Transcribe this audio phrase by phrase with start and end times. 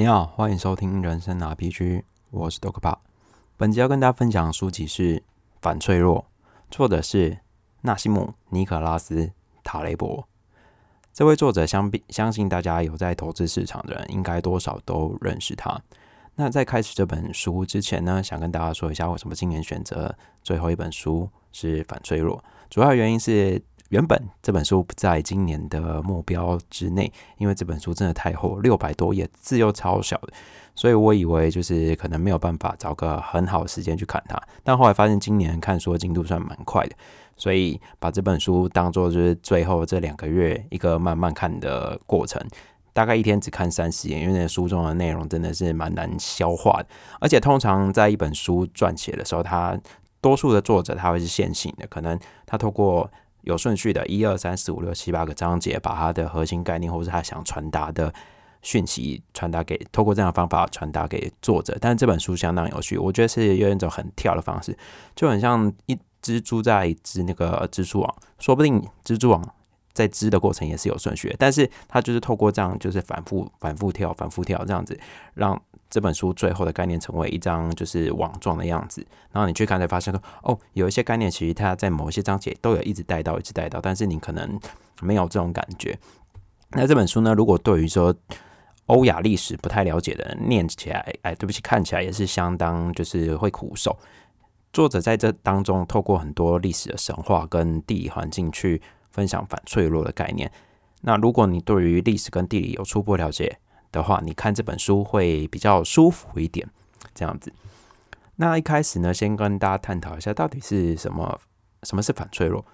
[0.00, 2.96] 你好，欢迎收听人生 RPG，我是 Dokpa。
[3.58, 5.16] 本集要跟大家分享的书籍是
[5.60, 6.20] 《反脆弱》，
[6.70, 7.36] 作者是
[7.82, 9.26] 纳西姆·尼可拉斯·
[9.62, 10.26] 塔雷伯。
[11.12, 15.78] 这位作者相比相信大家有在投资市场的人，应该多少都认识他。
[16.34, 22.38] 那在开始这本书之前呢，想跟大家说一下，为什么今年选择最后一本书是《反脆弱》，
[22.70, 23.62] 主要原因是。
[23.90, 30.32] 原本这本书不在今年的目标之内，因为这本书真的太厚，六百多页，字又超小的，
[30.76, 34.40] 所以我以为就是可能没有办法找个很好的时间去看它。
[34.62, 36.94] 但后来发现今年看书进度算蛮快的，
[37.36, 42.40] 所以把这本书当做就是最后这两个月一个慢慢看的过程，
[42.92, 46.86] 大概一天只看三十页，因为那书中的内容真的是蛮难消化的。
[47.18, 49.76] 而且通常在一本书撰写的时候，它
[50.20, 53.10] 多数的作者他会是线性的，可能他透过
[53.42, 58.12] 有顺序的，一二三四五六七八个章节，把它的核心概念或者是他想传达的
[58.62, 61.76] 讯息传达给，透过这样的方法传达给作者。
[61.80, 64.76] 但是这本书相当有趣，我觉得是用一种很跳的方式，
[65.14, 69.42] 就很像一蜘蛛在织那个蜘蛛网，说不定蜘蛛网
[69.92, 74.98] 在织的过程也是有顺序的，但是它就是透过这样，就是反复、反复跳、反复跳这样子，
[75.34, 75.60] 让。
[75.90, 84.58] 这本书最后的概念成为一张就是网状的样子，然后你去看才发现说，哦，有一些概念其实它在某些章节都有一直带到，一直带到，但是你可能
[85.02, 85.98] 没有这种感觉。
[86.70, 88.14] 那这本书呢，如果对于说
[88.86, 93.98] 欧亚历史不太了解的人念起来，哎，对不起，看起来也是相当就是会苦手。
[94.72, 98.80] 作者在这当中透过很多历史的神话跟地理环境去
[99.10, 100.50] 分享反脆弱的概念。
[101.00, 103.58] 那如果你对于历史跟地理有初步了解，
[103.92, 106.68] 的话，你看这本书会比较舒服一点，
[107.14, 107.52] 这样子。
[108.36, 111.38] 那一开始呢，先跟大家探讨一下到底是什么，
[111.82, 112.64] 什么是反脆弱。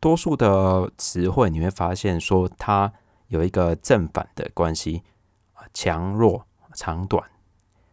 [0.00, 2.92] 多数的词汇你会发现说它
[3.28, 5.02] 有一个正反的关系，
[5.72, 7.22] 强弱、长短、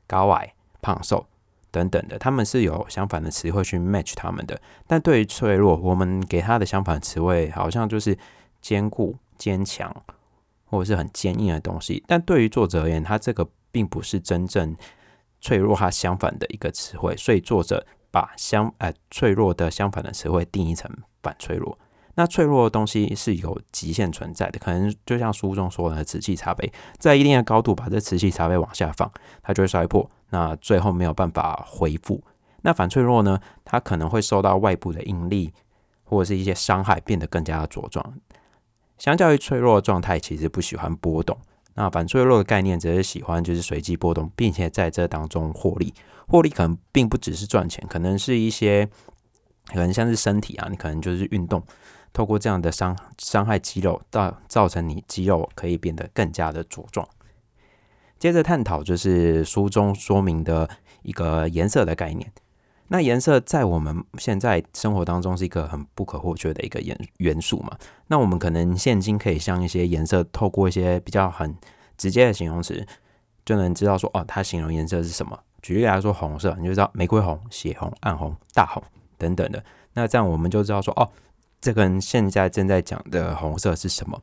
[0.08, 1.26] 高矮、胖瘦
[1.72, 4.62] 等等的，他们是有相反的词汇去 match 他们的。
[4.88, 8.18] 但对于脆弱，我们给它的相反词汇好像就是
[8.62, 9.94] 坚固、坚强。
[10.72, 14.76] 或者是很坚硬的东西，但对于作者而言，他这个并不是真正
[15.42, 20.90] 脆弱，它相反的一个词汇，所以作者把相呃脆弱的相反的词汇定义成
[21.22, 21.78] 反脆弱。
[22.16, 29.12] 那脆弱的东西是有极限存在的，可能就像书中说的，瓷器茶杯在一定的高度把这瓷器茶杯往下放，
[29.44, 32.24] 它就会摔破，那最后没有办法恢复。
[32.62, 33.40] 那反脆弱呢？
[33.66, 35.52] 它可能会受到外部的应力
[36.04, 38.14] 或者是一些伤害，变得更加茁壮。
[39.02, 41.36] 相较于脆弱的状态，其实不喜欢波动。
[41.74, 45.92] 那反脆弱的概念则是喜欢就是随机波动，并且在这当中获利。
[46.28, 48.88] 获利可能并不只是赚钱，可能是一些
[49.66, 51.64] 可能像是身体啊，你可能就是运动，
[52.14, 57.08] 透过这样的伤伤害肌肉，到造成你肌肉可以变得更加的茁壮。
[58.20, 60.70] 接着探讨就是书中说明的
[61.02, 62.32] 一个颜色的概念。
[62.94, 67.72] 那颜色在我们现在生活当中是一个很不可或缺的一个元元素嘛？
[68.08, 71.56] 那我们可能现今可以像一些颜色，透过一些比较很
[71.98, 72.86] 直接的形容词，
[73.46, 75.40] 就能知道说哦，它形容颜色是什么。
[75.62, 78.84] 举例来说，红色，你就知道玫瑰红、血红、暗红、大红
[79.18, 79.64] 等等的。
[79.94, 81.10] 那这样我们就知道说哦，
[81.62, 84.22] 这个人现在正在讲的红色是什么。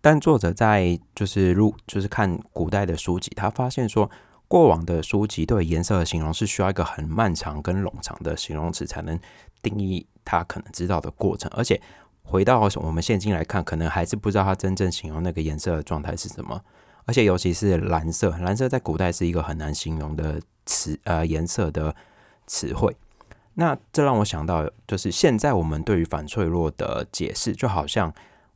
[0.00, 4.08] 但作者在就是入就是看古代的书籍，他发现说。
[4.54, 9.18] 过往的书籍对颜色的形容是需要一个很漫长跟冗长的形容词才能
[9.60, 11.82] 定义它可能知道的过程，而且
[12.22, 16.62] 回到我们现今来看，可能还是不知道它真正形容那个颜色的状态是什么。
[17.04, 21.92] 而且尤其是蓝色，蓝色在古代是一个很难形容的词，呃，颜色的
[22.46, 22.96] 词汇。
[23.54, 28.14] 那这让我想到，就是现在我们对于反脆弱的解释，就好像。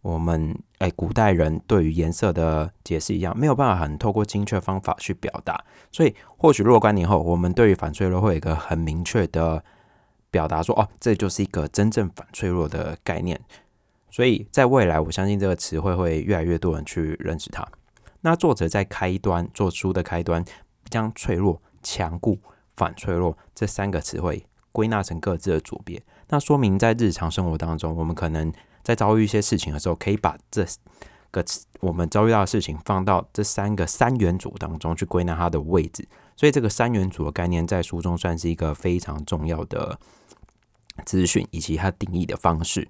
[0.09, 9.63] 我们哎，古代人对于颜色的解释一样，没有办法很透过精确方法去表达，所以或许若干年后，我们对于反脆弱会有一个很明确的
[10.31, 13.39] 表达，说哦，这就是一个真正反脆弱的概念。
[14.11, 17.67] 所以在未来，我相信这个词汇会越来越多人去认识它。
[18.23, 20.43] 那作者在开端做书的开端，
[20.89, 22.39] 将脆弱、强固、
[22.77, 28.51] 反脆弱这三个词汇归纳成各自的组别，那说明在日常生活当中，我们可能。
[28.89, 30.67] 在遭遇一些事情的时候，可以把这
[31.31, 31.45] 个
[31.81, 36.09] 我们遭遇到的事情放到这三个三元组当中去归纳它的位置。
[36.35, 40.01] 所以，这个三元组的概念在书中算是一个非常重要的
[41.05, 42.89] 资讯以及它定义的方式。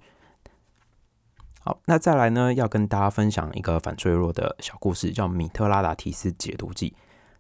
[1.59, 6.91] 好，那再来呢，要跟大家分享一个反脆弱的小故事，叫《米特拉达提斯解毒记》。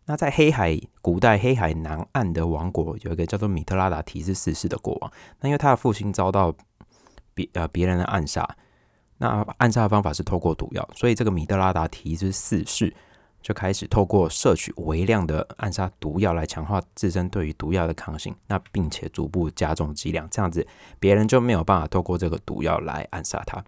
[0.07, 5.13] 那在黑海古代黑海南岸的王国，有一个叫做米特拉达提斯四世的国王。
[5.43, 6.53] 那因为他的父亲遭到
[7.38, 8.56] 别呃别人的暗杀，
[9.19, 12.93] 那暗杀的方法是透过毒药，所以这个米德拉达提斯四世
[13.40, 20.67] 就开始透过摄取微量的暗杀毒药来强化自身对于毒药的抗性，那并且逐步加重剂量，这样子
[20.99, 23.62] 别人就没有办法透过这个毒药来暗杀他。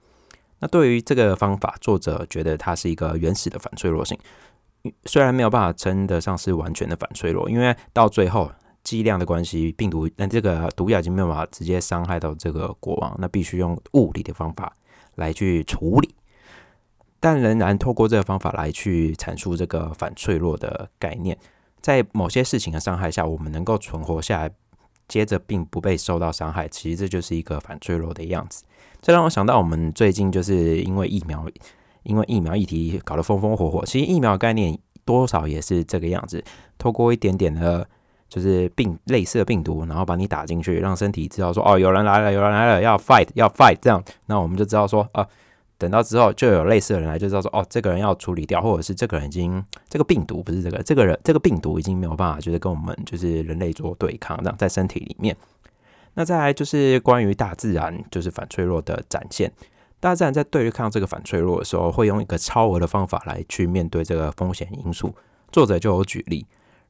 [0.59, 4.19] 那对于这个方法，作者觉得它是一个原始的反脆弱性，
[5.05, 8.51] 虽然没有办法称得上是完全的反脆弱，因为到最后
[8.83, 14.73] 剂量的关系，病毒那这个毒药已经没有办法直接伤害到这个国王，那必须用物理的方法
[15.17, 16.15] 来去处理。
[17.23, 21.37] 但仍然透过这个方法来去阐述这个反脆弱的概念，
[21.83, 24.51] 在某些事情的伤害下，我们能够存活下来，
[25.07, 28.65] 接着并不被受到伤害，其实这就是一个反脆弱的样子。
[29.03, 31.47] 这让我想到，我们最近就是因为疫苗，
[32.05, 33.85] 因为疫苗议题搞得风风火火。
[33.85, 36.43] 其实疫苗概念多少也是这个样子，
[36.79, 37.87] 透过一点点的，
[38.31, 45.27] 就是病类似的病毒，然后把你打进去，让身体知道说，哦，有人来了，有人来了，要 fight，要 fight，这样，那我们就知道说，啊。
[45.77, 55.35] 等到之后，就有类似的人来，就知道说，哦，这个人要处理掉，或者是这个人已经这个病毒不是这个，这个人这个病毒已经没有办法，就是跟我们就是人类做对抗，这样在身体里面。
[56.13, 59.51] 那再来就是关于大自然就是反脆弱的展现，
[60.01, 65.15] 大自然在对抗这个反脆弱的时候，会用一个超额的方法来去面对这个风险因素。
[65.51, 66.45] 作者就有举例，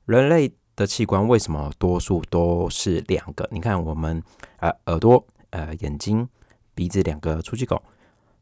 [0.06, 3.46] 人类的器官为什么多数都是两个？
[3.52, 4.22] 你看我们
[4.60, 6.26] 呃耳朵、呃眼睛、
[6.74, 7.82] 鼻子两个出气口。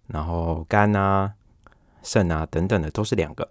[0.07, 1.35] 然后肝啊、
[2.03, 3.47] 肾啊等等的都是两个。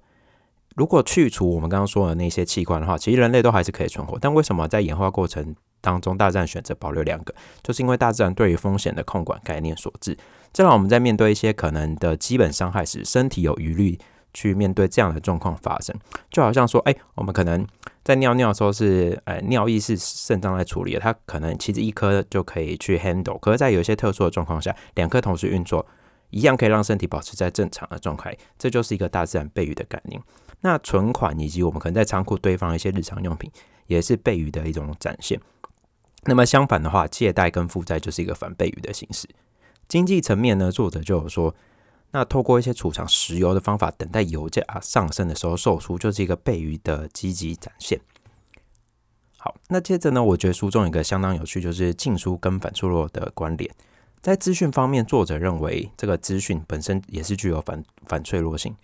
[0.75, 4.17] 如果去除我们刚刚说的那些器官的话，其实人类都还是可以存活。
[4.19, 7.35] 但为什么在演化过程当中，大自然选择保留两个？
[7.61, 10.17] 就是因为大自然对于风险的控管概念所致。
[10.51, 13.99] 这让我们在面对一些可能的基本伤害时，身体有余力
[14.33, 15.95] 去面对这样的状况发生。
[16.31, 17.63] 就好像说，哎，我们可能
[18.07, 23.37] 在尿尿的时候是，呃，尿液是肾脏来处理的，它可能其实一颗就可以去 handle。
[23.37, 25.85] 可是，在有一些特殊的状况下，两颗同时运作。
[26.29, 30.21] 一样可以让身体保持在正常的状态，这就是一个大自然备雨的概念。
[30.61, 33.51] 那存款以及我们可能在仓库堆放一些日常用品，
[33.87, 35.39] 也是备余的一种展现。
[36.23, 39.27] 那么相反的话，借贷跟负债就是一个反备余的形式。
[39.87, 41.53] 经济层面呢，作者就有说，
[42.11, 47.99] 那透过一些储藏石油的方法，等待油价上升的时候售出，就是一个备余的积极展现。
[49.37, 53.69] 好，那接着呢，我觉得书中有一个相当有趣，就是禁书跟反脆弱的关联。
[54.21, 58.75] 在资讯方面，作者认为这个资讯本身也是具有反反脆弱性。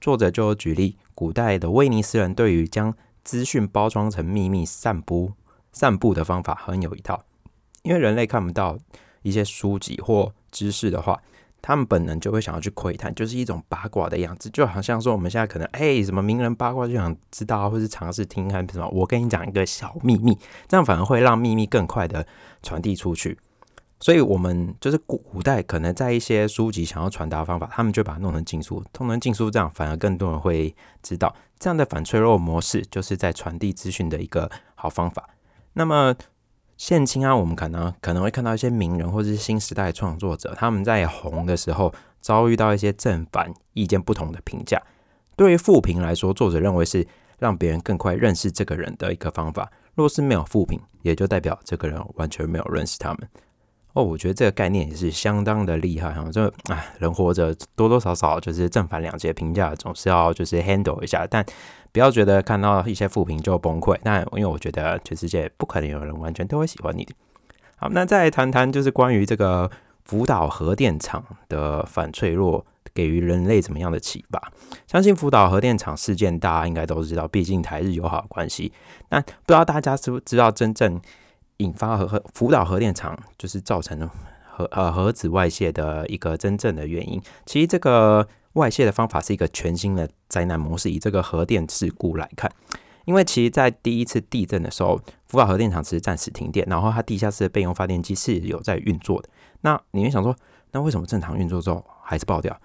[0.00, 5.32] 作者就举例，古代的威尼斯人对于将资讯包装成秘密散布
[5.72, 7.24] 散布的方法很有一套。
[7.82, 8.76] 因为人类看不到
[9.22, 11.18] 一些书籍或知识的话，
[11.60, 18.88] 他们本能就会想要去窥探，就是一种八卦的样子，就好像说我们现在可能哎什么名人八卦就想知道，或是尝试听看什么。
[18.88, 22.26] 我跟你讲一个小秘密，这样反而会让秘密更快的
[22.62, 23.38] 传递出去。
[24.00, 30.72] 所以，我们就是古古代可能在一些书籍想要传达方法，他们就把它弄成禁书，弄成禁书，这样反而更多人会
[31.02, 31.34] 知道。
[31.58, 35.28] 这样的反脆弱模式，就是在传递资讯的一个好方法。
[35.72, 36.14] 那么，
[36.78, 44.80] 现今啊，我们可能可能会看到一些名人或者是新时代创作者，他们在红的时候遭遇到一些正反意见不同的评价。
[45.34, 47.04] 对于负评来说，作者认为是
[47.36, 49.68] 让别人更快认识这个人的一个方法。
[49.96, 53.28] 若是没有负评，也就代表这个人完全没有认识他们。
[53.98, 56.24] 哦，我觉得这个概念也是相当的厉害哈。
[56.32, 61.26] 这啊，人活着多多少少就是正反两极评价，总是要就是 handle 一下。
[61.28, 61.44] 但
[61.90, 63.98] 不要觉得看到一些负评就崩溃。
[64.04, 67.04] 但因为我觉得全世界不可能有人完全都会喜欢你。
[67.74, 69.68] 好，那再谈谈就是关于这个
[70.04, 72.64] 福岛核电厂的反脆弱
[72.94, 74.40] 给予人类怎么样的启发？
[74.86, 78.72] 相信福岛核电厂事件大家应该都知道，毕竟台日友好关系。
[79.08, 81.00] 那不知道大家知不知道真正？
[81.58, 84.08] 引发核核福岛核电厂就是造成
[84.48, 87.20] 核呃核子外泄的一个真正的原因。
[87.46, 90.90] 其实这个外泄的方法是一个全新的灾难模式。
[90.90, 92.50] 以这个核电事故来看，
[93.04, 99.28] 因为其实在第一次地震的时候，福岛核电厂是暂时停电，然后它地下室的备用发电机是有在运作的。
[99.60, 100.34] 那你会想说，
[100.72, 102.58] 那为什么正常运作之后还是爆掉？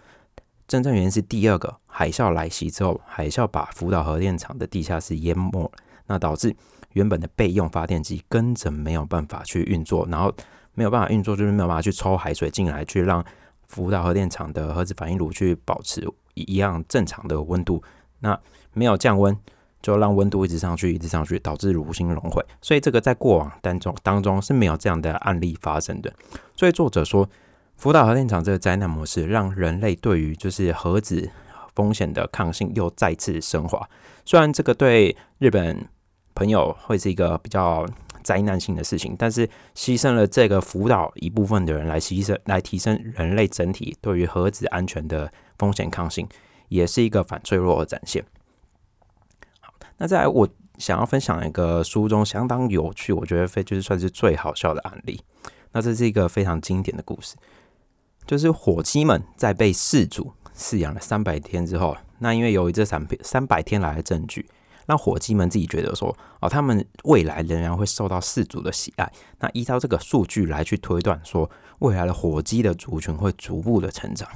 [0.68, 5.72] 真正原因是第二个海啸来袭之后，海啸把福岛核电厂的地下室淹没了，
[6.08, 6.56] 那导致。
[6.94, 10.32] 原本的备用发电机根本没有办法去运作，然后
[10.76, 13.26] 没有办法运作，就是没有办法去抽海水进来，去让
[13.66, 17.82] 福岛核电厂的核子反应炉去保持一样正常的温度。
[18.20, 18.40] 那
[18.74, 19.36] 没有降温，
[19.82, 22.46] 就让温度一直上去，一直上去，导致炉心熔毁。
[22.62, 26.14] 所以这个在过往当中当中是没有这样的案例发生的。
[26.56, 27.28] 所以作者说，
[27.76, 31.28] 福岛核电厂这个灾难模式，让人类对于就是核子
[31.74, 33.90] 风险的抗性又再次升华。
[34.24, 35.88] 虽然这个对日本。
[36.36, 37.86] 朋友会是一个比较
[38.24, 46.28] 灾难性的事情，但是牺牲了这个辅导一部分的人来牺牲，来提升人类整体对于核子安全的风险抗性，
[46.70, 48.24] 也是一个反脆弱的展现。
[49.60, 50.48] 好那在我
[50.78, 55.22] 想要分享一个书中相当有趣，我觉得非就是算是最好笑的案例。
[55.74, 57.36] 那这是一个非常经典的故事，
[58.26, 64.48] 就是火鸡们在被饲主饲养了三百天之后，那因为由于这三三百天来的证据。
[64.86, 69.12] 让火鸡们自己觉得说，哦，他们未来仍然会受到氏族的喜爱。
[69.40, 71.50] 那依照这个数据来去推断，说
[71.80, 74.28] 未来的火鸡的族群会逐步的成长。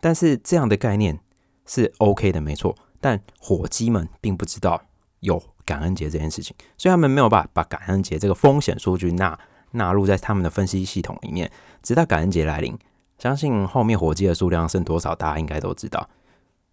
[0.00, 1.18] 但是这样的概念
[1.64, 2.76] 是 OK 的，没错。
[3.00, 4.82] 但火鸡们并不知道
[5.20, 9.38] 有感恩节这件事情，所以他们没有办法把感恩节这个风险数据纳
[9.72, 11.50] 纳入在他们的分析系统里面。
[11.82, 12.76] 直到感恩节来临，
[13.18, 16.08] 相信后面火鸡的数量剩多少，大家应该都知道。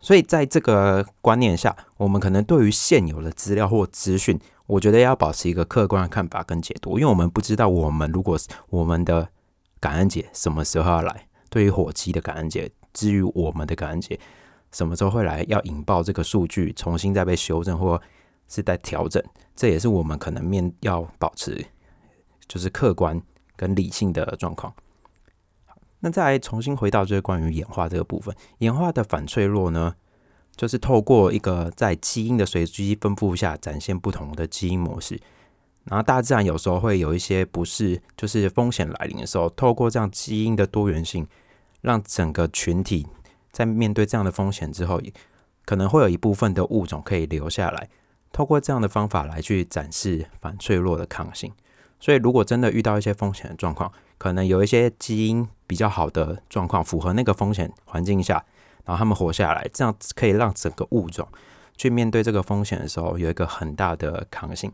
[0.03, 8.37] 所以，在这个观念下，我们可能对于现有的资料或资讯，我觉得要保持一个客观的看法跟解读，因为我们不知道我们如果
[8.69, 9.29] 我们的
[9.79, 14.19] 感恩节什么时候要来，对于火鸡的感恩节，至于我们的感恩节
[14.73, 18.01] 什么时候会来，要引爆这个数据重新再被修正或
[18.49, 19.23] 是在调整，
[19.55, 21.65] 这也是我们可能面要保持
[22.49, 23.21] 就是客观
[23.55, 24.73] 跟理性的状况。
[26.05, 29.95] 那再重新回到就是关于演化这个部分，演化的反脆弱呢，
[30.53, 35.17] 就是透过一个在基因的随机分布下展现不同的基因模式。
[35.85, 41.25] 然后大自然有时候会有一些不是，就是风险来临的时候，透过这样基因的多元性，
[41.79, 43.07] 让整个群体
[43.53, 45.01] 在面对这样的风险之后，
[45.63, 47.87] 可能会有一部分的物种可以留下来，
[48.33, 51.53] 透过这样的方法来去展示反脆弱的抗性。
[52.01, 53.89] 所以如果真的遇到一些风险的状况，
[54.23, 58.35] 可能有一些基因比较好的状况，符合那个风险环境下，
[58.85, 61.27] 然后他们活下来，这样可以让整个物种
[61.75, 64.71] 去面对这个风险的时候有一个很大的抗性。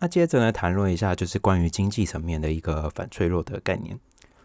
[0.00, 3.96] 那接着呢，谈论一下就是关于经济层面的一个反脆弱的概念。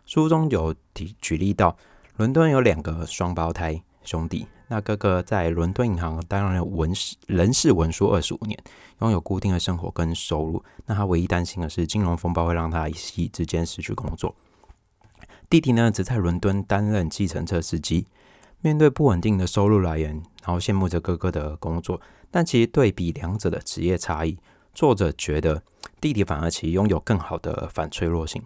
[0.06, 1.76] 书中有提举例到，
[2.18, 4.48] 伦敦有两个双胞胎兄弟。
[4.68, 8.58] 那哥哥在伦敦银行担任文事人事文书二十五年，
[9.02, 10.64] 拥有固定的生活跟收入。
[10.86, 14.36] 那他唯一担心的是金融风暴会让他一夕之间失去工作。
[15.50, 18.06] 弟弟呢，则在伦敦担任计程车司机，
[18.62, 20.12] 面对不稳定的收入来源，
[20.44, 22.00] 然后羡慕着哥哥的工作。
[22.30, 24.38] 但其实对比两者的职业差异，
[24.76, 25.64] 作者觉得
[26.00, 28.44] 弟弟反而其实拥有更好的反脆弱性。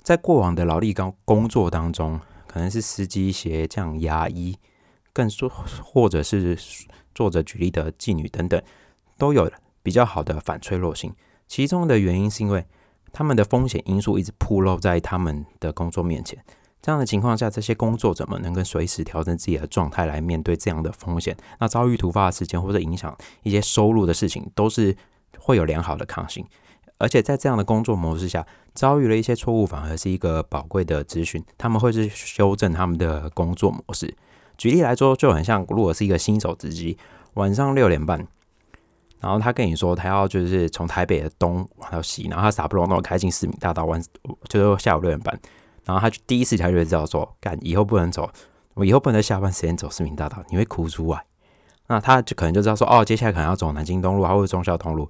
[0.00, 4.56] 在过往的劳力高工作当中，可能是司机、鞋匠、牙医。
[5.16, 5.48] 更说，
[5.82, 6.58] 或者是
[7.14, 8.62] 作者举例的妓女等等，
[9.16, 9.50] 都有
[9.82, 11.10] 比较好的反脆弱性。
[11.48, 12.66] 其中的原因是因为
[13.14, 16.38] 他们的风险因素一直暴露在他们的工作面前。
[16.82, 21.34] 这样的情况下，这些工作者们能够随时调整自己的状态来面对这样的风险。
[21.58, 24.94] 那遭遇突发事件或者影响一些收入的事情，都是
[25.38, 26.44] 会有良好的抗性。
[26.98, 31.42] 而且在这样的工作模式下，遭遇了一些错误，反而是一个宝贵的资讯。
[31.56, 34.14] 他们会是修正他们的工作模式。
[34.56, 36.96] 举例来说，就很像，如果是一个新手司机，
[37.34, 38.26] 晚上六点半，
[39.20, 44.02] 然后他跟你说他要就是从台北的东往到西，然后他傻不隆咚开进市民大道，晚
[44.48, 45.38] 就是下午六点半，
[45.84, 48.30] 然后他就第一次他就知道说，干以后不能走，
[48.74, 51.24] 我以后不能在下班时间走市民大道，你会哭出来。
[51.88, 55.08] 那他就可能就知道说，哦，接下来可能要走南京东路啊，或者忠孝东路，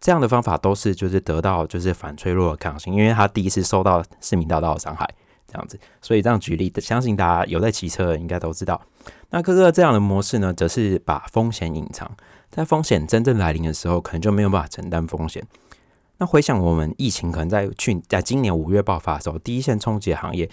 [0.00, 5.08] 这样的方法都是就是得到就是反脆弱的抗性，因为他第一次受到市民大道的伤害。
[5.52, 8.80] 这样子，所以这样举例，相信大家有在骑车的应该都知道。
[9.30, 12.10] 那哥哥这样的模式呢，则是把风险隐藏，
[12.50, 15.46] 在风险真正来临的时候，可能就没有办法承担风险。
[16.18, 20.48] 那回想我们疫情，可能在去在今年五月爆发的时候，第一线冲击的行业，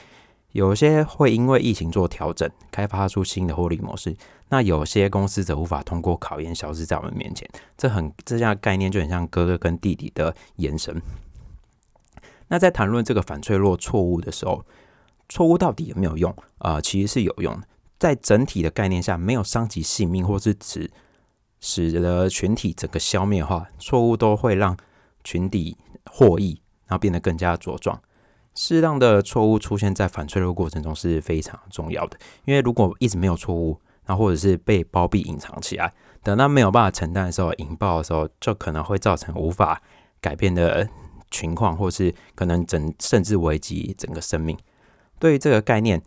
[0.51, 4.15] 有些会因为疫情做调整，开发出新的获利模式。
[4.51, 7.47] 那有些公司则无法通过考验，消失在我们面前。
[7.77, 10.99] 这很这样概念就很像哥哥跟弟弟的延伸。
[12.47, 14.65] 那在谈论这个反脆弱错误的时候，
[15.29, 16.81] 错误到底有没有用啊？
[16.81, 17.67] 其实是有用的，
[17.97, 20.91] 在整体的概念下，没有伤及性命，或是指
[21.59, 24.75] 使得群体整个消灭的话，错误都会让
[25.23, 28.01] 群体获益，然后变得更加茁壮。
[28.55, 35.93] 适当的错误出现在反脆弱过程中是非常重要的，因为如果一直没有错误，然后或者是被包庇隐藏起来，
[36.23, 39.81] 等到没有办法承担的时候，引爆的时候，就可能会造成无法
[40.19, 40.89] 改变的
[41.29, 44.57] 情况，或是可能整甚至危及整个生命。
[45.19, 46.01] 对于这个概念，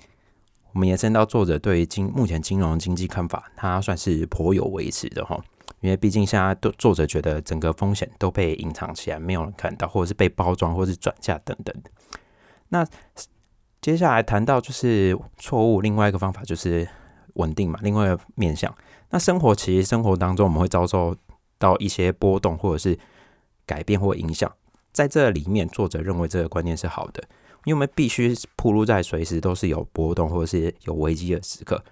[0.72, 5.38] 我们延伸到作者对于金目前金融经济看法，他算是颇有维持的哈。
[5.80, 11.74] 因为毕竟现在都作者觉得整个风险都被隐藏起来，没有人看到，或者是被包装，或是转嫁等等。
[12.68, 12.86] 那
[13.80, 16.88] 接下来谈到就是错误，另外一个方法就是
[17.34, 17.80] 稳定嘛。
[17.82, 18.72] 另外一个面向，
[19.10, 21.16] 那生活其实生活当中我们会遭受
[21.58, 22.96] 到一些波动，或者是
[23.66, 24.50] 改变或影响，
[24.92, 27.24] 在这里面，作者认为这个观念是好的。
[27.64, 31.82] 因为我们必须铺路在随时都是有波动或者是有危机的时刻，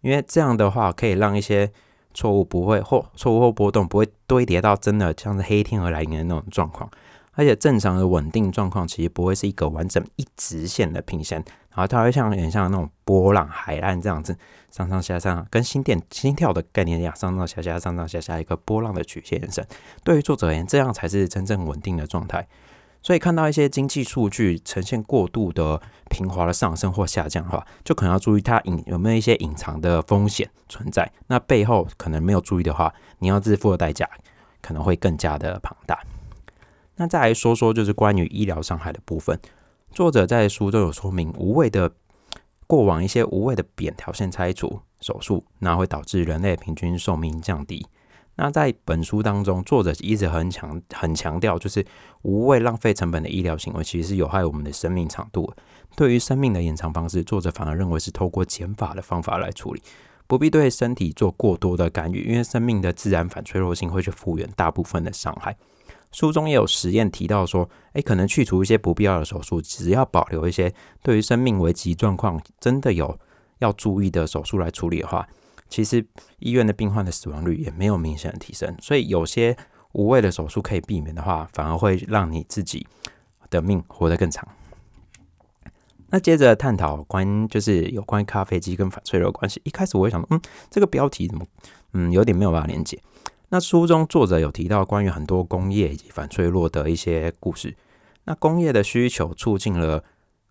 [0.00, 1.70] 因为这样的话可以让一些
[2.14, 6.90] 错误不会或错误或波动不会堆叠到真的像是黑天鹅来临的那种状况，
[7.32, 14.36] 而且正常的稳定状况其实不会是一个完整一直线的平线，然后它会像有点像那种波浪海岸这样子
[14.70, 19.66] 上上下下，跟心电心跳的概念一样上上下下上上下下一个波浪的曲线延伸。
[20.02, 22.46] 对于作者而言，这样才是真正稳定的状态。
[23.06, 31.08] 所以看到一些经济数据呈现过度的平滑的上升或下降的话，就可能要注意它隐有没有一些隐藏的风险存在。
[31.28, 34.10] 那背后可能没有注意的话，你要支付的代价
[34.60, 36.02] 可能会更加的庞大。
[36.96, 39.38] 那再来说说就是关于医疗伤害的部分，
[39.92, 41.92] 作者在书中有说明，无谓的
[42.66, 47.86] 过往一些无谓的扁条线拆除手术，那会导致人类平均寿命降低。
[48.36, 51.84] 那在本书当中，作者一直很强很强调，就是
[52.22, 55.52] 无谓浪费成本的医疗行为，其实是有害我们的生命长度。
[55.96, 59.82] 对于生命的延长方式，作者反而认为是透过减法的方法来处理，
[60.26, 65.56] 不必对身体做过多的干预，因为生命的自然反脆弱性会去复原大部分的伤害。
[66.12, 73.18] 书中也有实验提到说，诶，可能去除一些不必要的手术，只要保留一些对于生命危急状况真的有
[73.60, 75.26] 要注意的手术来处理的话。
[75.68, 76.06] 其实
[76.38, 79.56] 医院的病患的死亡率也没有明显的提升，所以有些
[79.92, 82.86] 无谓的手术可以避免的话，反而会让你自己
[83.50, 84.46] 的命活得更长。
[86.08, 89.60] 那接着探讨关就是有关咖啡机跟反脆弱关系。
[89.64, 91.44] 一开始我会想，嗯，这个标题怎么，
[91.94, 92.98] 嗯，有点没有办法连接。
[93.48, 97.76] 那书中作者有提到关于很多工业以及反脆弱的一些故事。
[98.24, 100.04] 那工业的需求促进了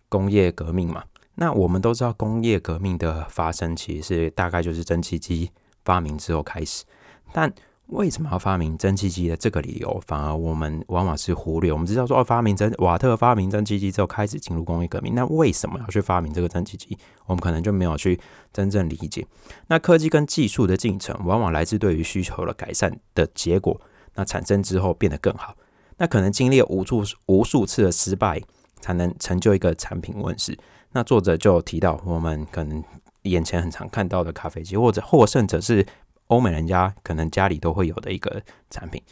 [0.08, 1.04] 工业革命嘛？
[1.36, 5.50] 那我们都知道，工业革命的发生其实是大概就是蒸汽机
[5.84, 6.84] 发明之后开始。
[7.32, 7.52] 但
[7.88, 11.72] 为什么要发明蒸汽机的这个理由，反而我们往往是忽略。
[11.72, 16.98] 我们知道说，发明蒸瓦特发明蒸汽机之后开始进入工业革命，那为什么要去发明这个蒸汽机？
[17.26, 18.18] 我们可能就没有去
[18.52, 19.24] 真正理解。
[19.68, 23.80] 那科技跟技术的进程，往往来自对于需求的改善的结果。
[24.14, 25.54] 那产生之后变得更好，
[25.98, 28.40] 那可能经历无数无数次的失败，
[28.80, 30.58] 才能成就一个产品问世。
[30.96, 32.82] 那作者就提到，我们可能
[33.24, 35.86] 眼前很常看到的咖啡机，或者或甚者是
[36.28, 39.02] 欧美人家可能家里都会有的一个产品。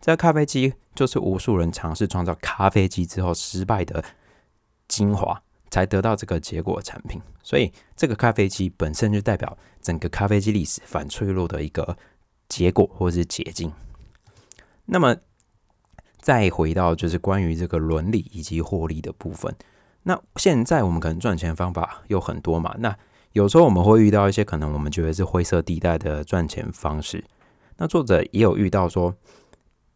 [0.00, 4.04] 这咖啡机就是无数人尝试创造咖啡机之后失败的
[4.86, 7.20] 精华，才得到这个结果产品。
[7.42, 11.96] 所以，这个咖啡机本身就代表整个咖啡机历史反脆弱的一个
[12.48, 13.72] 结果或是捷径。
[14.84, 15.16] 那么，
[16.20, 19.52] 再回到就是关于这个伦理以及获利的部分。
[20.04, 22.74] 那现在我们可能赚钱方法有很多嘛？
[22.78, 22.96] 那
[23.32, 27.24] 有时候我们会遇到一些可能我们觉得是灰色地带的赚钱方式。
[27.78, 29.14] 那作者也有遇到说，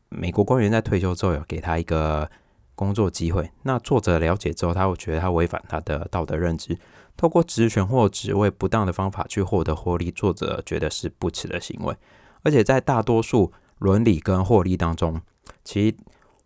[0.08, 2.30] 美国官员在退休之后有给他一个
[2.74, 3.50] 工作机会。
[3.62, 6.78] 那作者了解之后，他会觉得他违反他的道德认知，
[7.16, 11.94] 透过职权或职位不当的方法去获得获利，作者觉得是不耻的行为。
[12.42, 15.20] 而且在大多数伦理跟获利当中，
[15.64, 15.96] 其实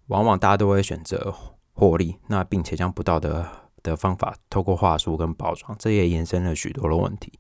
[0.07, 1.35] 往往大家都会选择。
[1.81, 3.49] 获利，那并且将不道德
[3.83, 7.33] 的方法透过话术跟包装，这也延伸了许多的问题。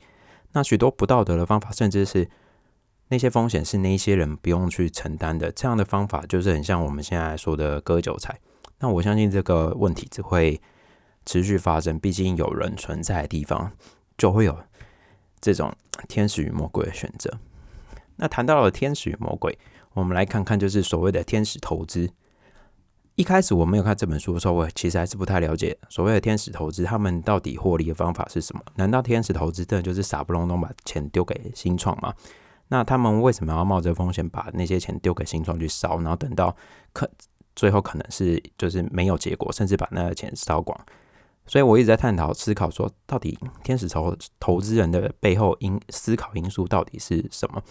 [0.52, 2.26] 那许多不道德的方法，甚至是
[3.08, 8.40] 那些风险是那些人不用去承担的，这样的方法就是很像我们现在说的割韭菜。
[8.78, 10.58] 那我相信这个问题只会
[11.26, 13.70] 持续发生，毕竟有人存在的地方
[14.16, 14.58] 就会有
[15.38, 15.70] 这种
[16.08, 17.38] 天使与魔鬼的选择。
[18.16, 19.58] 那谈到了天使与魔鬼，
[19.92, 22.10] 我们来看看就是所谓的天使投资。
[23.20, 28.62] 一开始我没有看这本书的时候，我其实还是不太了解所谓的天使投资，他们到底获利的方法是什么？
[28.76, 32.14] 难道天使投资真的就是傻不隆咚把钱丢给新创吗？
[32.68, 36.56] 那他们为什么要冒着风险把那些钱丢给新创去烧，然后等到
[36.94, 37.06] 可
[37.54, 40.74] 最后可能是就是没有结果，甚至把那个钱烧光？
[41.44, 47.62] 所以我一直在探讨思考说，到底天使投投资人的背后因思考因素到底是什么？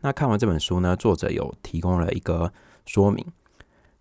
[0.00, 2.50] 那看完这本书呢，作者有提供了一个
[2.86, 3.26] 说明。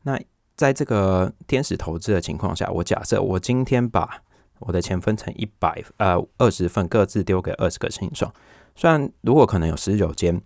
[0.03, 0.17] 那
[0.55, 4.21] 在这个天使投资的情况下，我假设我今天把
[4.59, 8.33] 我的钱分成一百呃二十份，各自丢给二十个新创。
[8.73, 10.41] 虽然如果可能有十九间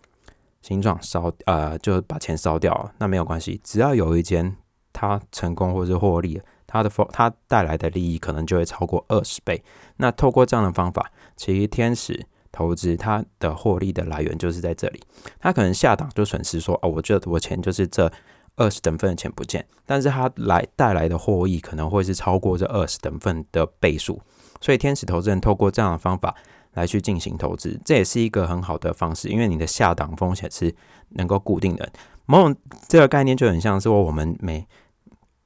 [0.61, 4.55] 形状烧呃就把钱烧掉了，那没有关系，只要有一间
[4.91, 9.63] 它成功或是获利，它的风它带来的利益可能就会超过二十倍。
[9.97, 14.99] 那透过这样的方法，其实天使投资它的获利的来源就是在这里。
[15.39, 18.11] 它可能下档就损失说哦，我这我钱就是这。
[18.59, 24.21] 二十等份的钱不见，但是它来带来的获益可能会是超过这二十等份的倍数，
[24.59, 26.35] 所以天使投资人透过这样的方法
[26.73, 30.75] 来去进行投资，这也是一个很好的方式，因为你的下档风险是
[31.11, 31.89] 能够固定的。
[32.25, 32.55] 某种
[32.87, 34.67] 这个概念就很像是说，我们每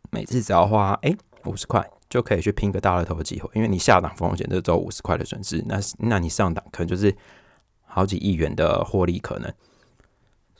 [0.10, 7.15] 每次只要花哎五十块就可以去拼个大乐透的机会，因为你下档风险就只有五十块的损失，那那你上档可能就是
[7.86, 9.54] 好几亿元的获利可能。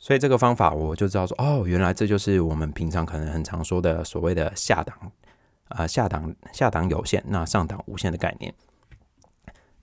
[0.04, 4.94] 所以这个方法我就知道说，哦，原来这就是我们平常可能很常说的所谓的下档
[5.68, 8.54] 啊，下档下档有限，那上档无限的概念。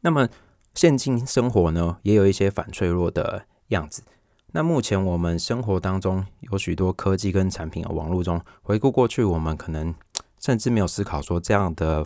[0.02, 0.30] 那么
[0.76, 4.04] 现今生活呢，也有一些反脆弱的样子。
[4.52, 9.92] 那目前我们生活当中有许多科技跟产品啊，网络中回顾过去，我们可能
[10.40, 12.06] 甚至没有思考说这样的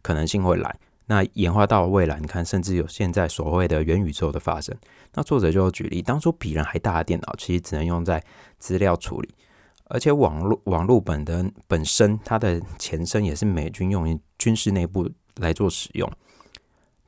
[0.00, 0.78] 可能性会来。
[1.10, 4.72] 那演化到未来，你看，甚至有现在所谓的元宇宙的发生。
[5.14, 8.22] 那作者就举例，当初比人还大的电脑，其实只能用在
[8.60, 9.28] 资料处理，
[9.86, 16.08] 而且网络网络本的本身，它的前身也是美军用于军事内部来做使用。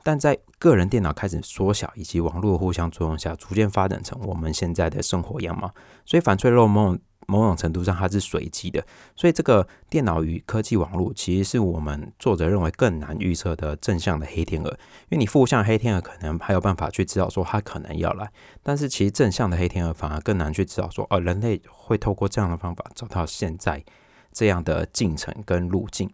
[0.02, 5.72] 但在个人电脑开始缩小，以及网络互相作用下，逐渐发展成我们现在的生活样貌。
[6.04, 8.84] 所以反脆弱梦某种程度上它是随机的。
[9.16, 14.70] 所以这个电脑与科技网络，其实是我们作者认为更难预测的正向的黑天鹅。
[14.70, 18.30] 因为你负向黑天鹅可能还有办法去知道说它可能要来，
[18.62, 23.84] 但是其实正向的黑天鹅反而更难去知道说，哦，人类会透过这样的方法走到现在
[24.32, 26.10] 这样的进程跟路径。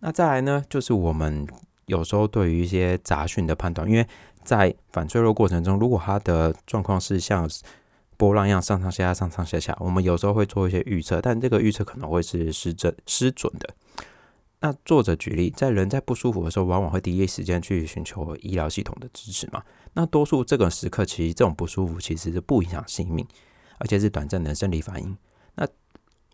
[0.00, 1.46] 那再来呢，就是我们。
[1.86, 4.06] 有时候对于一些杂讯的判断，因为
[4.44, 7.50] 在反脆弱过程中，如果它的状况是像
[8.20, 13.74] 波浪样上上下下、上上下下，我们有时候会做一些预测，但这个预测可能会是失真、失准的。
[14.60, 19.62] 那作者举例，在人在不舒服的时候，往往会第一时间去寻求医疗系统的支持嘛。
[19.94, 23.26] 那多数这个时刻，其实这种不舒服其实是不影响性命，
[23.78, 25.16] 而且是短暂的生理反应。
[25.54, 25.66] 那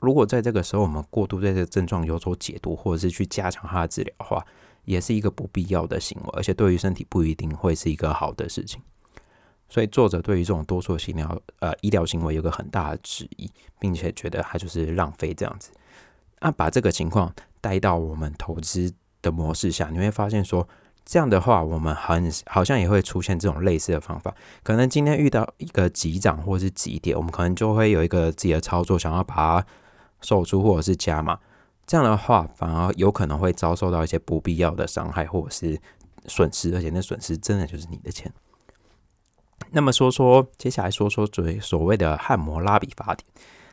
[0.00, 4.44] 如果在这个时候我们过度对这个症状有所解读，或者是去加强它的治疗的话，
[4.86, 8.82] 也是一个不必要的行为，而且对于身体不一定会是一个好的事情。
[9.68, 15.70] 所以作者对于这种多数的医疗呃医疗行为有个很大的质疑，并且觉得它就是浪费这样子。
[16.40, 20.68] 那把这个情况带到我们投资的模式下，你会发现说
[21.04, 24.34] 这样的话，我们很好像也会出现这种类似的方法。
[24.62, 29.66] 可能今天遇到一个急涨或者是急跌，我们可能就会有一个自己的操作，想要把它
[30.20, 31.38] 售出或者是加码。
[31.86, 35.80] 这样的话，反而有可能会遭受到一些不必要的伤害或者是
[36.26, 38.32] 损失，而且那损失真的就是你的钱。
[39.70, 43.26] 那么说说，接下来说说最所谓的汉谟拉比法典。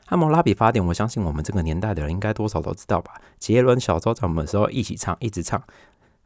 [0.05, 3.13] 汉谟拉比法典，我相信我们这个年代的人应该多少都知道吧？
[3.39, 5.63] 杰伦小时候在我们的时候一起唱，一直唱，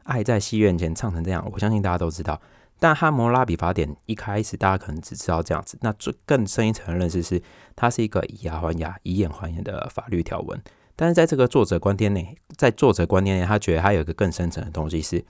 [0.04, 2.40] 爱在戏院前唱成这样，我相信大家都知道。
[2.80, 7.42] 但汉谟拉比法典一开始大家可能只知道这样子，那最更深一层的认识是，
[7.74, 10.60] 它是一个以牙还牙、以眼还眼的法律条文。
[10.94, 15.24] 但是在这个作者观点内，在作者观点内，他觉得他有一个更深层的东西，是因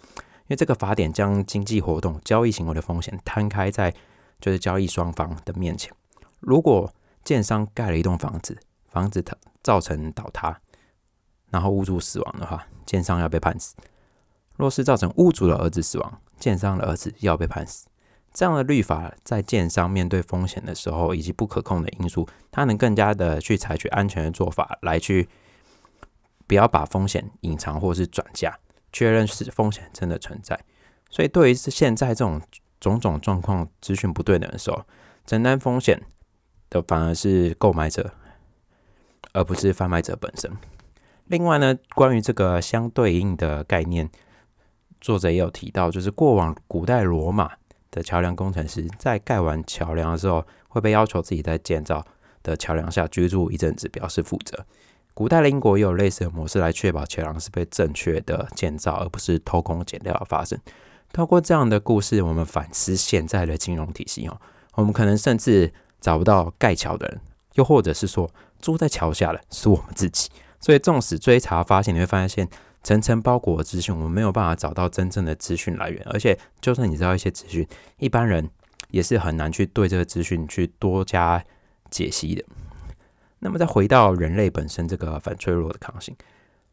[0.48, 3.94] 为这个法典将经济活动、交易行为的风险摊开在
[4.40, 5.92] 就是交易双方的面前。
[6.40, 6.92] 如果
[7.24, 10.60] 建商盖了一栋房子，房子它造成倒塌，
[11.50, 13.74] 然后屋主死亡的话，建商要被判死；
[14.56, 17.86] 若是造成屋主的儿子死亡，建商的儿子要被判死。
[18.32, 25.28] 这样的律法在建商面对风险的时候，以及不可控的因素，他能更加的去采取安全的做法来去。
[26.46, 28.58] 不要把风险隐藏或是转嫁，
[28.90, 30.58] 确认是风险真的存在。
[31.10, 32.40] 所以，对于现在这种
[32.80, 34.82] 种种状况资讯不对等的时候，
[35.26, 36.00] 承担风险
[36.70, 38.12] 的反而是购买者，
[39.32, 40.50] 而不是贩卖者本身。
[41.26, 44.08] 另外呢，关于这个相对应的概念，
[45.00, 47.52] 作者也有提到，就是过往古代罗马
[47.90, 52.04] 的桥梁工程师在盖完桥梁的时候，会被要求自己在建造
[52.42, 54.64] 的桥梁下居住一阵子，表示负责。
[55.12, 60.58] 古代的英国也有类似的模式来确保桥梁是被正确的建造，而不是偷工减料的发生。
[61.12, 64.40] 透过这样的故事，我们反思现在的金融体系哦，
[64.74, 67.20] 我们可能甚至找不到盖桥的人，
[67.54, 70.30] 又或者是说住在桥下的是我们自己。
[70.60, 72.48] 所以，纵使追查发现，你会发现
[72.82, 76.04] 层层包裹的资讯，我们没有办法找到真正的资讯来源。
[76.10, 77.66] 而且，就算你知道一些资讯，
[77.98, 78.50] 一般人
[78.90, 81.44] 也是很难去对这个资讯去多加
[81.90, 82.44] 解析的。
[83.38, 86.16] 那么再回到人类本身这个反脆弱的抗性，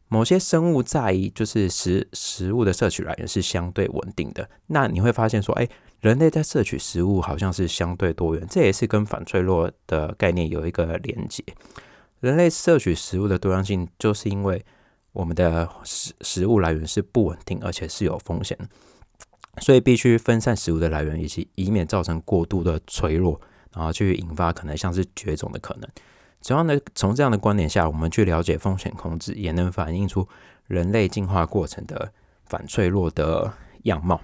[0.08, 4.48] 某些生物在意就是食食物的摄取来源是相对稳定的。
[4.68, 5.68] 那你会发现说，哎，
[6.00, 11.42] 人类在摄取食物好像是相对多元，这也是跟反脆弱的概念有一个连接。
[12.20, 14.64] 人类摄取食物的多样性，就是因为
[15.12, 18.56] 我们的食食物来源是不稳定，而且是有风险，
[19.60, 23.40] 所以必须分散食物的来源，以及以免造成过度的脆弱，
[23.74, 25.88] 然后去引发可能像是绝种的可能。
[26.40, 30.28] 主要呢，从这样的观点下，我们去了解风险控制，也能反映出
[30.66, 32.12] 人类进化过程的
[32.44, 33.52] 反脆弱的
[33.84, 34.20] 样貌。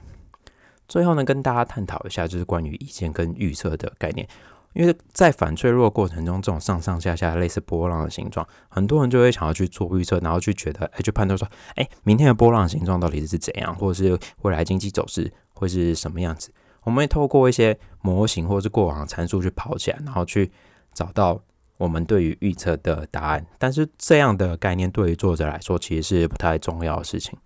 [0.87, 4.29] 最后呢，跟大家探讨一下，就是关于意见跟预测的概念。
[4.75, 16.51] 因为在反脆弱过程中，这种上上下下类似波浪的形状，很多人就会想要去做预测，然后去觉得，哎，去判断说，哎，明天的波浪形状到底是怎样，或者是未来经济走势会是什么样子。
[16.85, 20.51] 我们会透过一些模型或是过往的参数去跑起来，然后去
[20.95, 21.39] 找到
[21.83, 23.45] 我们对于预测的答案。
[23.59, 27.39] 但是这样的概念对于作者来说其实是不太重要的事情。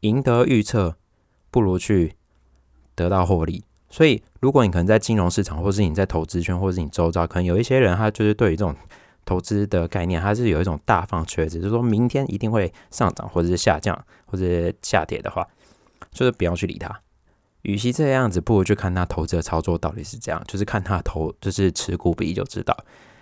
[0.00, 0.96] 赢得预测
[1.50, 2.14] 不如去
[2.94, 3.64] 得到获利。
[3.88, 8.74] 所以，如果你可能在金融市场，或是你在投资圈，或是你周遭，可能有一些人，他就是对于这种
[9.24, 13.96] 投资的概念，他是有一种大放厥词，就是说明天一定会上涨，或者是下降，
[14.26, 15.46] 或者是下跌的话，
[16.10, 17.00] 就是不要去理他。
[17.62, 22.76] 与其这样子，不如去看他投资的操作到底是这样，就是看他投，就是持股比就知道，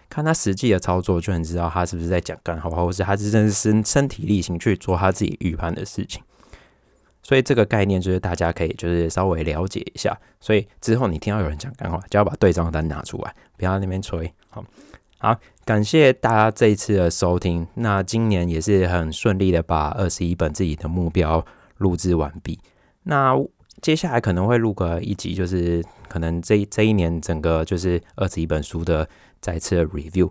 [0.08, 6.22] 看他实际的操作就能知道他是不是在讲干话，或是他是真的身身体力行去做他自己预判的事情。
[7.22, 10.14] 所以这个概念就是大家可以就是稍微了解一下。
[10.40, 14.30] 所以之后你听到有人讲干话，就要把对账单拿出来，不要那边吹。
[14.50, 14.62] 好，
[15.16, 17.66] 好，感谢大家这一次的收听。
[17.76, 21.42] 那今年也是很顺利的把二十一本自己的目标
[21.78, 22.60] 录制完毕。
[23.04, 23.34] 那
[23.80, 29.08] 接下来可能会录个一集，就是可能这这一年整个就是二十一本书的
[29.44, 30.30] 再次的 review。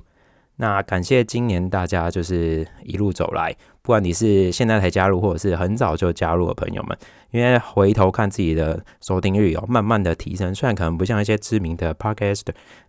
[0.55, 6.97] 那感谢今年大家就是一路走来，不管你是现在才加入，或者是很早就加入的朋友们，
[7.29, 12.41] 因为回头看自己的收听率有慢慢的提升，虽然可能不像一些知名的 podcast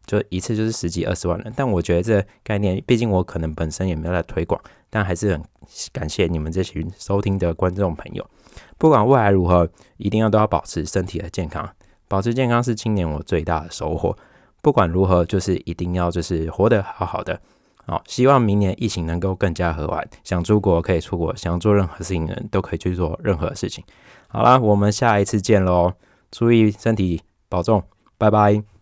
[0.06, 4.60] 就一次就是十几二十万人，但我觉得这概念，毕竟我可能本身也没有在推广，
[4.90, 5.42] 但还是很
[5.92, 8.26] 感谢你们这群收听的观众朋友。
[8.76, 11.68] 不管未来如何，一定要都要保持身体的健康，
[12.08, 14.14] 保持健康是今年我最大的收获。
[14.64, 17.38] 不管如何，就是一定要就是活得好好的。
[17.84, 20.08] 好，希望明年疫情能够更加和缓。
[20.24, 23.84] 想出国可以出国，想做任何事情的人都可以去做任何事情。
[24.26, 25.92] 好啦，我们下一次见喽！
[26.30, 27.84] 注意身体，保重，
[28.16, 28.73] 拜拜。